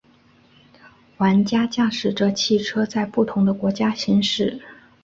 [1.17, 4.59] 玩家驾驶着汽车在不同的国家行驶。